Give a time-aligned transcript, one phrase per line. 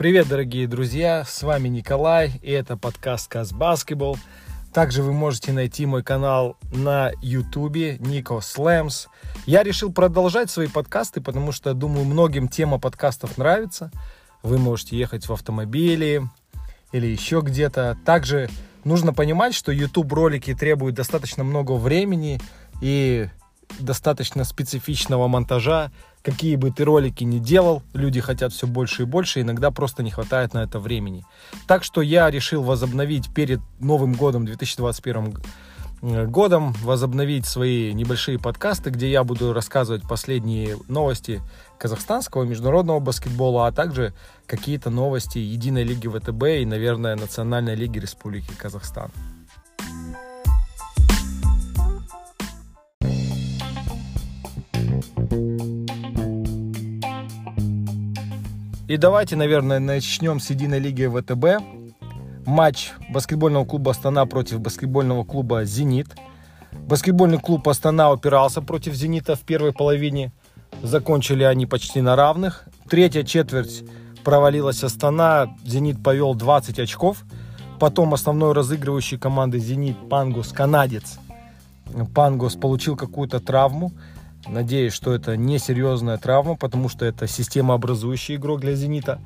[0.00, 4.16] Привет, дорогие друзья, с вами Николай, и это подкаст Каз Basketball.
[4.72, 9.08] Также вы можете найти мой канал на ютубе Нико Слэмс.
[9.44, 13.92] Я решил продолжать свои подкасты, потому что, думаю, многим тема подкастов нравится.
[14.42, 16.22] Вы можете ехать в автомобиле
[16.92, 17.98] или еще где-то.
[18.06, 18.48] Также
[18.84, 22.40] нужно понимать, что YouTube ролики требуют достаточно много времени
[22.80, 23.28] и
[23.78, 25.90] достаточно специфичного монтажа.
[26.22, 30.10] Какие бы ты ролики ни делал, люди хотят все больше и больше, иногда просто не
[30.10, 31.24] хватает на это времени.
[31.66, 35.38] Так что я решил возобновить перед Новым годом 2021
[36.02, 41.40] э, годом, возобновить свои небольшие подкасты, где я буду рассказывать последние новости
[41.78, 44.12] казахстанского международного баскетбола, а также
[44.46, 49.10] какие-то новости Единой лиги ВТБ и, наверное, Национальной лиги Республики Казахстан.
[58.90, 61.64] И давайте, наверное, начнем с единой лиги ВТБ.
[62.44, 66.08] Матч баскетбольного клуба Астана против баскетбольного клуба «Зенит».
[66.72, 70.32] Баскетбольный клуб Астана упирался против «Зенита» в первой половине.
[70.82, 72.64] Закончили они почти на равных.
[72.88, 73.84] Третья четверть
[74.24, 75.56] провалилась Астана.
[75.64, 77.22] «Зенит» повел 20 очков.
[77.78, 81.20] Потом основной разыгрывающий команды «Зенит» Пангус, канадец.
[82.12, 83.92] Пангус получил какую-то травму.
[84.48, 89.20] Надеюсь, что это не серьезная травма, потому что это системообразующий игрок для «Зенита».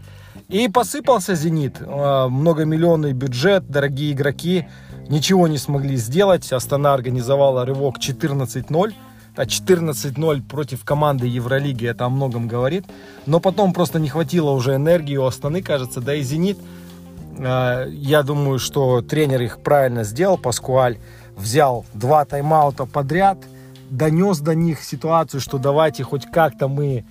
[0.49, 1.77] И посыпался «Зенит».
[1.81, 4.67] А, многомиллионный бюджет, дорогие игроки.
[5.09, 6.53] Ничего не смогли сделать.
[6.53, 8.93] Астана организовала рывок 14-0.
[9.37, 12.85] А 14-0 против команды Евролиги, это о многом говорит.
[13.27, 16.01] Но потом просто не хватило уже энергии у Астаны, кажется.
[16.01, 16.59] Да и «Зенит»,
[17.39, 20.39] а, я думаю, что тренер их правильно сделал.
[20.39, 20.99] Паскуаль
[21.37, 23.39] взял два тайм-аута подряд–
[23.97, 27.05] донес до них ситуацию, что давайте хоть как-то мы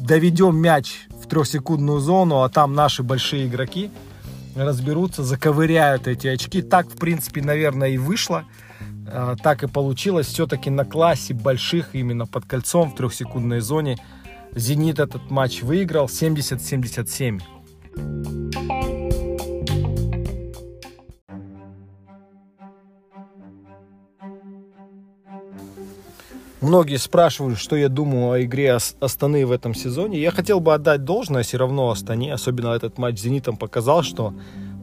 [0.00, 3.90] доведем мяч в трехсекундную зону, а там наши большие игроки
[4.54, 6.62] разберутся, заковыряют эти очки.
[6.62, 8.44] Так, в принципе, наверное, и вышло.
[9.06, 10.26] А, так и получилось.
[10.26, 13.98] Все-таки на классе больших, именно под кольцом в трехсекундной зоне,
[14.54, 17.40] «Зенит» этот матч выиграл 70-77.
[26.66, 30.20] Многие спрашивают, что я думаю о игре Астаны в этом сезоне.
[30.20, 32.34] Я хотел бы отдать должное все равно Астане.
[32.34, 34.34] Особенно этот матч с «Зенитом» показал, что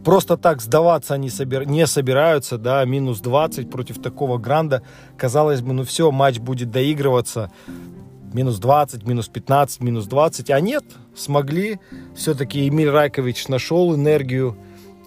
[0.05, 1.29] просто так сдаваться они
[1.65, 2.57] не собираются.
[2.57, 4.81] Да, минус 20 против такого гранда.
[5.17, 7.51] Казалось бы, ну все, матч будет доигрываться.
[8.31, 10.51] Минус 20, минус 15, минус 20.
[10.51, 11.81] А нет, смогли.
[12.15, 14.55] Все-таки Эмиль Райкович нашел энергию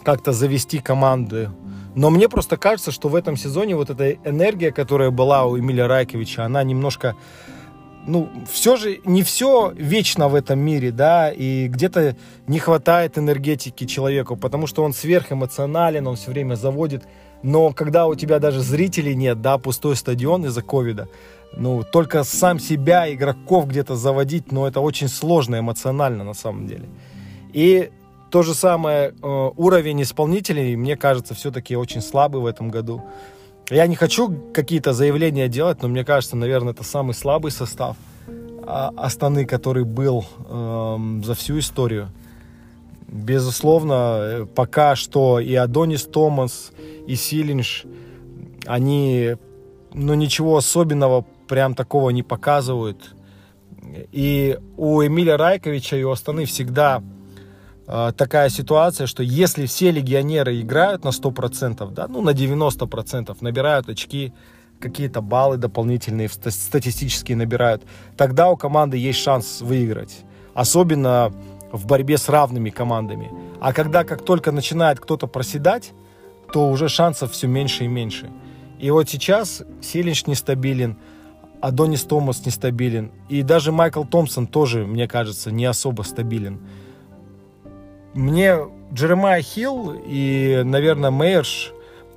[0.04, 1.54] как-то завести команду
[1.96, 5.88] но мне просто кажется, что в этом сезоне вот эта энергия, которая была у Эмиля
[5.88, 7.16] Райковича, она немножко
[8.06, 12.14] ну, все же не все вечно в этом мире, да, и где-то
[12.46, 17.02] не хватает энергетики человеку, потому что он сверхэмоционален, он все время заводит,
[17.42, 21.08] но когда у тебя даже зрителей нет, да, пустой стадион из-за ковида,
[21.56, 26.84] ну, только сам себя, игроков где-то заводить, ну, это очень сложно эмоционально на самом деле.
[27.52, 27.90] И
[28.36, 33.02] то же самое, э, уровень исполнителей, мне кажется, все-таки очень слабый в этом году.
[33.70, 37.96] Я не хочу какие-то заявления делать, но мне кажется, наверное, это самый слабый состав
[38.62, 42.10] а, Астаны, который был э, за всю историю.
[43.08, 46.72] Безусловно, э, пока что и Адонис Томас,
[47.06, 47.86] и Силинш,
[48.66, 49.36] они,
[49.94, 53.14] ну, ничего особенного прям такого не показывают.
[54.12, 57.15] И у Эмиля Райковича и у Астаны всегда а,
[57.86, 64.32] такая ситуация, что если все легионеры играют на 100%, да, ну на 90%, набирают очки,
[64.80, 67.82] какие-то баллы дополнительные статистические набирают,
[68.16, 70.24] тогда у команды есть шанс выиграть.
[70.54, 71.32] Особенно
[71.72, 73.30] в борьбе с равными командами.
[73.60, 75.92] А когда как только начинает кто-то проседать,
[76.52, 78.30] то уже шансов все меньше и меньше.
[78.78, 80.96] И вот сейчас Силинч нестабилен,
[81.60, 83.10] Адонис Томас нестабилен.
[83.28, 86.60] И даже Майкл Томпсон тоже, мне кажется, не особо стабилен.
[88.16, 88.56] Мне
[88.94, 91.74] Джеремай Хилл и, наверное, Мейерш,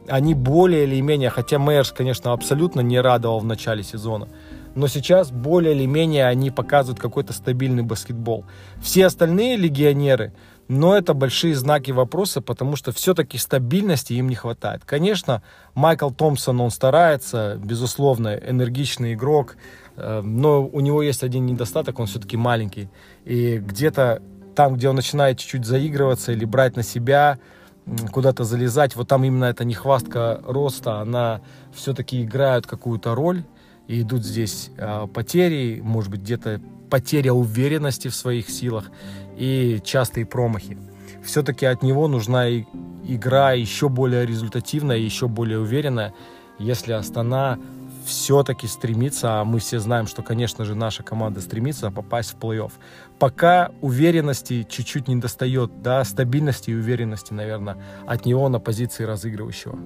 [0.08, 4.30] они более или менее, хотя Мейерш, конечно, абсолютно не радовал в начале сезона,
[4.76, 8.46] но сейчас более или менее они показывают какой-то стабильный баскетбол.
[8.82, 10.32] Все остальные легионеры,
[10.70, 14.84] но это большие знаки вопроса, потому что все-таки стабильности им не хватает.
[14.86, 15.44] Конечно,
[15.74, 19.58] Майкл Томпсон, он старается, безусловно, энергичный игрок,
[19.98, 22.88] э, но у него есть один недостаток, он все-таки маленький.
[23.26, 24.22] И где-то
[24.56, 27.40] там, где он начинает чуть-чуть заигрываться или брать на себя,
[28.12, 31.42] куда-то залезать, вот там именно эта нехвастка роста, она
[31.74, 33.44] все-таки играет какую-то роль.
[33.88, 36.62] И идут здесь э, потери, может быть, где-то
[36.92, 38.92] потеря уверенности в своих силах
[39.36, 40.78] и частые промахи.
[41.24, 46.14] Все-таки от него нужна игра еще более результативная, еще более уверенная,
[46.60, 47.58] если Астана
[48.10, 52.72] все-таки стремится, а мы все знаем, что, конечно же, наша команда стремится попасть в плей-офф.
[53.20, 59.78] Пока уверенности чуть-чуть не достает, да, стабильности и уверенности, наверное, от него на позиции разыгрывающего.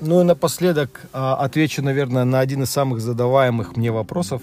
[0.00, 4.42] Ну и напоследок а, отвечу, наверное, на один из самых задаваемых мне вопросов.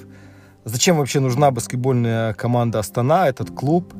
[0.65, 3.93] Зачем вообще нужна баскетбольная команда Астана, этот клуб?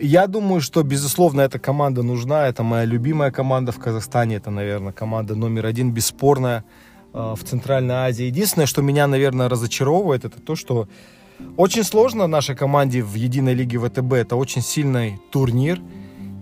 [0.00, 2.46] Я думаю, что, безусловно, эта команда нужна.
[2.46, 4.36] Это моя любимая команда в Казахстане.
[4.36, 6.64] Это, наверное, команда номер один, бесспорная
[7.12, 8.24] а, в Центральной Азии.
[8.26, 10.88] Единственное, что меня, наверное, разочаровывает, это то, что
[11.56, 14.12] очень сложно нашей команде в единой лиге ВТБ.
[14.12, 15.80] Это очень сильный турнир.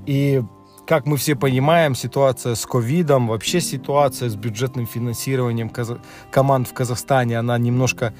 [0.04, 0.42] И
[0.86, 5.72] как мы все понимаем, ситуация с ковидом, вообще ситуация с бюджетным финансированием
[6.30, 8.12] команд в Казахстане, она немножко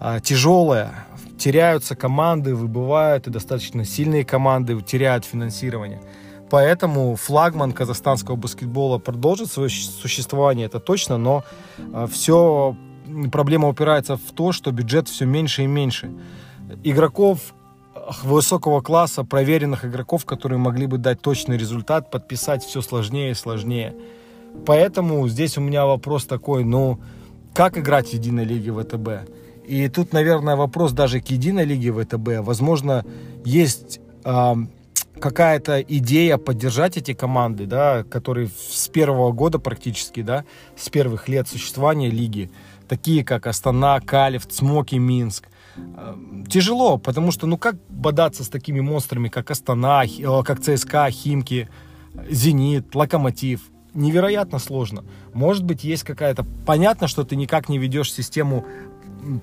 [0.00, 1.07] а, тяжелая.
[1.38, 6.00] Теряются команды, выбывают, и достаточно сильные команды теряют финансирование.
[6.50, 11.44] Поэтому флагман казахстанского баскетбола продолжит свое существование, это точно, но
[11.92, 12.74] а, все
[13.30, 16.10] проблема упирается в то, что бюджет все меньше и меньше.
[16.84, 17.54] Игроков
[18.22, 23.94] высокого класса, проверенных игроков, которые могли бы дать точный результат, подписать все сложнее и сложнее.
[24.66, 26.98] Поэтому здесь у меня вопрос такой, ну,
[27.54, 29.30] как играть в единой лиге ВТБ?
[29.68, 32.40] И тут, наверное, вопрос даже к единой лиге ВТБ.
[32.40, 33.04] Возможно,
[33.44, 34.54] есть э,
[35.20, 40.44] какая-то идея поддержать эти команды, да, которые с первого года практически, да,
[40.76, 42.50] с первых лет существования лиги,
[42.88, 45.48] такие как Астана, Калев, Цмоки, Минск–
[46.48, 50.04] тяжело, потому что, ну, как бодаться с такими монстрами, как Астана,
[50.44, 51.68] как ЦСКА, Химки,
[52.28, 53.62] Зенит, Локомотив?
[53.94, 55.04] Невероятно сложно.
[55.32, 56.44] Может быть, есть какая-то...
[56.66, 58.64] Понятно, что ты никак не ведешь систему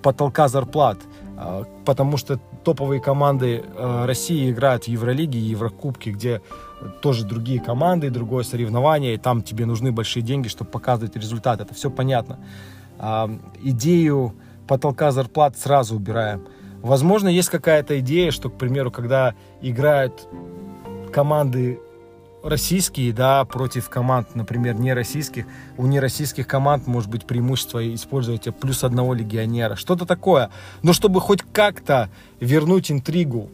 [0.01, 0.97] потолка зарплат,
[1.37, 6.41] а, потому что топовые команды а, России играют в Евролиге и Еврокубке, где
[7.01, 11.61] тоже другие команды, другое соревнование, и там тебе нужны большие деньги, чтобы показывать результат.
[11.61, 12.39] Это все понятно.
[12.97, 13.29] А,
[13.61, 14.33] идею
[14.67, 16.47] потолка зарплат сразу убираем.
[16.81, 20.27] Возможно, есть какая-то идея, что, к примеру, когда играют
[21.11, 21.79] команды
[22.45, 25.45] российские, да, против команд, например, не российских,
[25.77, 30.51] у нероссийских команд может быть преимущество использовать плюс одного легионера, что-то такое.
[30.83, 32.09] Но чтобы хоть как-то
[32.39, 33.49] вернуть интригу,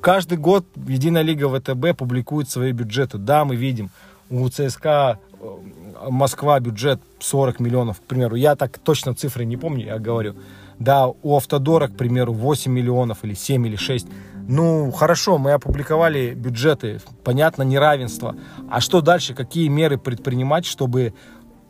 [0.00, 3.18] каждый год Единая Лига ВТБ публикует свои бюджеты.
[3.18, 3.90] Да, мы видим,
[4.30, 8.36] у ЦСКА э, Москва бюджет 40 миллионов, к примеру.
[8.36, 10.36] Я так точно цифры не помню, я говорю.
[10.78, 14.06] Да, у Автодора, к примеру, 8 миллионов или 7 или 6.
[14.48, 18.34] Ну, хорошо, мы опубликовали бюджеты, понятно, неравенство.
[18.70, 21.14] А что дальше, какие меры предпринимать, чтобы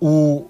[0.01, 0.47] у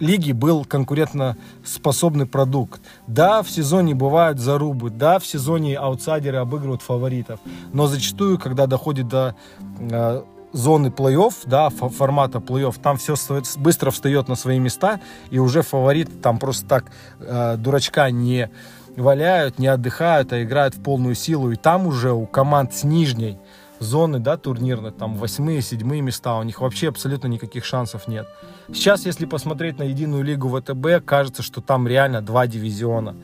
[0.00, 2.80] лиги был конкурентоспособный продукт.
[3.06, 7.40] Да, в сезоне бывают зарубы, да, в сезоне аутсайдеры обыгрывают фаворитов,
[7.72, 9.34] но зачастую, когда доходит до
[9.80, 10.22] э,
[10.52, 13.14] зоны плей-офф, да, формата плей-офф, там все
[13.56, 15.00] быстро встает на свои места,
[15.30, 16.84] и уже фаворит там просто так
[17.20, 18.50] э, дурачка не
[19.00, 21.50] валяют, не отдыхают, а играют в полную силу.
[21.50, 23.38] И там уже у команд с нижней
[23.80, 28.26] зоны, да, турнирной, там восьмые, седьмые места, у них вообще абсолютно никаких шансов нет.
[28.68, 33.14] Сейчас, если посмотреть на единую лигу ВТБ, кажется, что там реально два дивизиона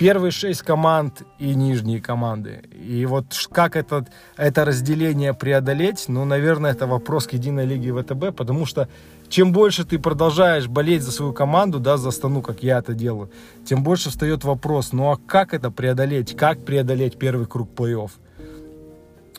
[0.00, 2.62] первые шесть команд и нижние команды.
[2.72, 4.06] И вот как это,
[4.38, 8.88] это разделение преодолеть, ну, наверное, это вопрос к единой лиге ВТБ, потому что
[9.30, 13.30] чем больше ты продолжаешь болеть за свою команду, да, за Стану, как я это делаю,
[13.64, 16.36] тем больше встает вопрос, ну а как это преодолеть?
[16.36, 18.10] Как преодолеть первый круг плей-офф?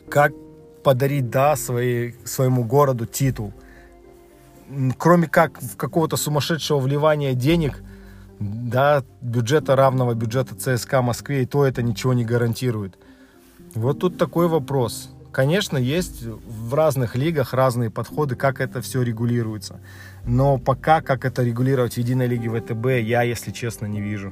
[0.08, 0.32] Как
[0.82, 3.52] подарить, да, своей, своему городу титул?
[4.98, 7.82] Кроме как какого-то сумасшедшего вливания денег–
[8.42, 12.98] да, бюджета равного бюджета ЦСКА Москве, и то это ничего не гарантирует.
[13.74, 15.10] Вот тут такой вопрос.
[15.32, 19.80] Конечно, есть в разных лигах разные подходы, как это все регулируется.
[20.26, 24.30] Но пока как это регулировать в единой лиге ВТБ, я, если честно, не вижу.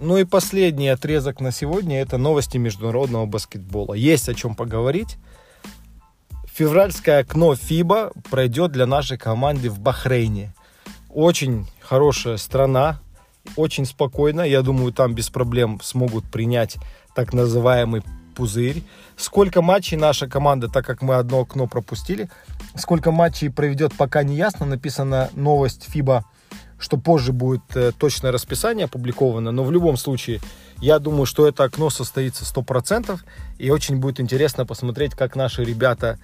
[0.00, 3.94] Ну и последний отрезок на сегодня– это новости международного баскетбола.
[3.94, 5.16] Есть о чем поговорить.
[6.58, 10.52] Февральское окно ФИБА пройдет для нашей команды в Бахрейне.
[11.08, 12.98] Очень хорошая страна,
[13.54, 14.40] очень спокойно.
[14.40, 16.76] Я думаю, там без проблем смогут принять
[17.14, 18.02] так называемый
[18.34, 18.82] пузырь.
[19.16, 22.28] Сколько матчей наша команда, так как мы одно окно пропустили,
[22.74, 24.66] сколько матчей проведет, пока не ясно.
[24.66, 26.24] Написана новость FIBA,
[26.76, 29.52] что позже будет э, точное расписание опубликовано.
[29.52, 30.40] Но в любом случае,
[30.78, 33.16] я думаю, что это окно состоится 100%.
[33.58, 36.18] И очень будет интересно посмотреть, как наши ребята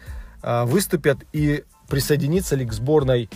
[0.44, 3.30] выступят и присоединиться ли к сборной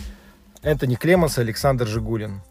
[0.61, 2.41] Энтони Клеманс и Александр Жигулин.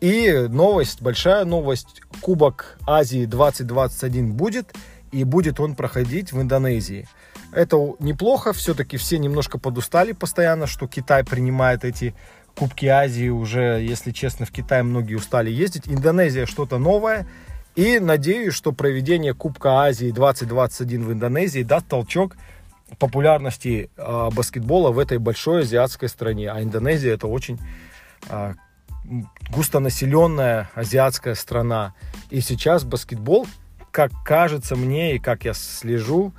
[0.00, 4.74] И новость, большая новость, Кубок Азии 2021 будет,
[5.12, 7.08] и будет он проходить в Индонезии.
[7.52, 12.14] Это неплохо, все-таки все немножко подустали постоянно, что Китай принимает эти
[12.56, 15.88] Кубки Азии уже, если честно, в Китае многие устали ездить.
[15.88, 17.26] Индонезия что-то новое.
[17.74, 22.36] И надеюсь, что проведение Кубка Азии 2021 в Индонезии даст толчок
[22.98, 26.50] популярности э, баскетбола в этой большой азиатской стране.
[26.50, 27.58] А Индонезия это очень
[28.28, 28.54] э,
[29.50, 31.94] густонаселенная азиатская страна.
[32.30, 33.46] И сейчас баскетбол,
[33.90, 36.32] как кажется мне и как я слежу,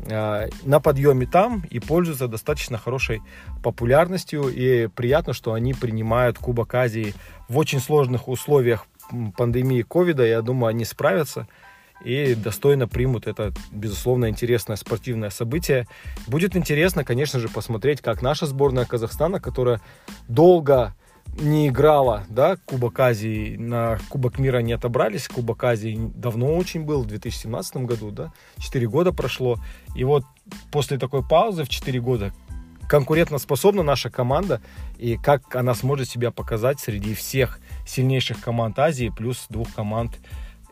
[0.00, 3.22] э, на подъеме там и пользуется достаточно хорошей
[3.62, 4.48] популярностью.
[4.48, 7.14] И приятно, что они принимают Кубок Азии
[7.48, 8.86] в очень сложных условиях
[9.36, 10.24] пандемии ковида.
[10.24, 11.46] Я думаю, они справятся
[12.04, 15.86] и достойно примут это, безусловно, интересное спортивное событие.
[16.26, 19.80] Будет интересно, конечно же, посмотреть, как наша сборная Казахстана, которая
[20.28, 20.94] долго
[21.38, 27.02] не играла, да, Кубок Азии, на Кубок мира не отобрались, Кубок Азии давно очень был,
[27.02, 29.58] в 2017 году, да, 4 года прошло,
[29.94, 30.24] и вот
[30.72, 32.32] после такой паузы в 4 года
[32.88, 34.60] конкурентоспособна наша команда,
[34.98, 40.18] и как она сможет себя показать среди всех сильнейших команд Азии, плюс двух команд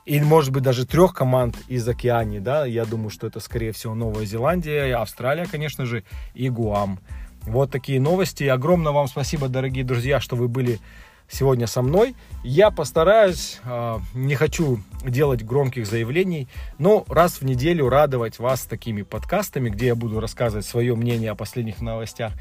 [0.09, 3.95] и, может быть, даже трех команд из Океании, да, я думаю, что это, скорее всего,
[3.95, 6.99] Новая Зеландия, Австралия, конечно же, и Гуам.
[7.43, 8.45] Вот такие новости.
[8.45, 10.79] Огромное вам спасибо, дорогие друзья, что вы были
[11.29, 12.17] сегодня со мной.
[12.43, 16.49] Я постараюсь, а, не хочу делать громких заявлений,
[16.79, 21.35] но раз в неделю радовать вас такими подкастами, где я буду рассказывать свое мнение о
[21.35, 22.33] последних новостях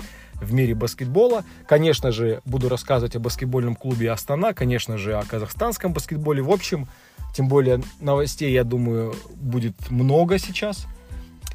[0.42, 1.44] в мире баскетбола.
[1.68, 6.42] Конечно же, буду рассказывать о баскетбольном клубе Астана, конечно же, о казахстанском баскетболе.
[6.42, 6.88] В общем,
[7.34, 10.86] тем более новостей, я думаю, будет много сейчас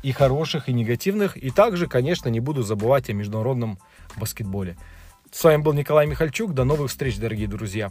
[0.03, 1.37] и хороших, и негативных.
[1.37, 3.79] И также, конечно, не буду забывать о международном
[4.17, 4.77] баскетболе.
[5.31, 6.53] С вами был Николай Михальчук.
[6.53, 7.91] До новых встреч, дорогие друзья.